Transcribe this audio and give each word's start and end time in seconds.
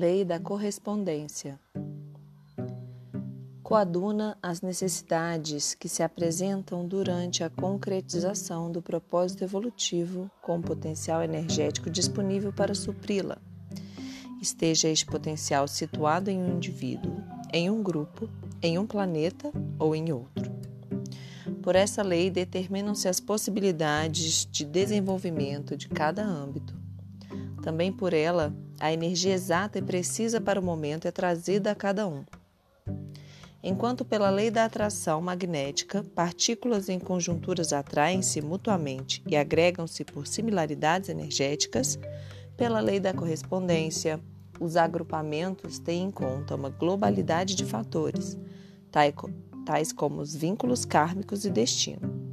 Lei 0.00 0.24
da 0.24 0.38
correspondência. 0.38 1.58
Coaduna 3.64 4.38
as 4.40 4.62
necessidades 4.62 5.74
que 5.74 5.88
se 5.88 6.04
apresentam 6.04 6.86
durante 6.86 7.42
a 7.42 7.50
concretização 7.50 8.70
do 8.70 8.80
propósito 8.80 9.42
evolutivo 9.42 10.30
com 10.40 10.58
o 10.58 10.62
potencial 10.62 11.20
energético 11.20 11.90
disponível 11.90 12.52
para 12.52 12.76
supri-la. 12.76 13.38
Esteja 14.40 14.88
este 14.88 15.04
potencial 15.04 15.66
situado 15.66 16.30
em 16.30 16.40
um 16.40 16.54
indivíduo, 16.54 17.16
em 17.52 17.68
um 17.68 17.82
grupo, 17.82 18.30
em 18.62 18.78
um 18.78 18.86
planeta 18.86 19.50
ou 19.80 19.96
em 19.96 20.12
outro. 20.12 20.48
Por 21.60 21.74
essa 21.74 22.04
lei 22.04 22.30
determinam-se 22.30 23.08
as 23.08 23.18
possibilidades 23.18 24.46
de 24.48 24.64
desenvolvimento 24.64 25.76
de 25.76 25.88
cada 25.88 26.24
âmbito. 26.24 26.72
Também 27.64 27.90
por 27.90 28.14
ela 28.14 28.54
a 28.80 28.92
energia 28.92 29.34
exata 29.34 29.78
e 29.78 29.82
precisa 29.82 30.40
para 30.40 30.60
o 30.60 30.62
momento 30.62 31.06
é 31.06 31.10
trazida 31.10 31.70
a 31.70 31.74
cada 31.74 32.06
um. 32.06 32.24
Enquanto 33.62 34.04
pela 34.04 34.30
lei 34.30 34.50
da 34.50 34.64
atração 34.64 35.20
magnética, 35.20 36.04
partículas 36.14 36.88
em 36.88 36.98
conjunturas 36.98 37.72
atraem-se 37.72 38.40
mutuamente 38.40 39.22
e 39.26 39.36
agregam-se 39.36 40.04
por 40.04 40.26
similaridades 40.26 41.08
energéticas, 41.08 41.98
pela 42.56 42.78
lei 42.78 43.00
da 43.00 43.12
correspondência, 43.12 44.20
os 44.60 44.76
agrupamentos 44.76 45.78
têm 45.78 46.04
em 46.04 46.10
conta 46.10 46.54
uma 46.54 46.70
globalidade 46.70 47.54
de 47.54 47.64
fatores, 47.64 48.38
tais 49.64 49.92
como 49.92 50.20
os 50.20 50.34
vínculos 50.34 50.84
kármicos 50.84 51.44
e 51.44 51.50
destino. 51.50 52.27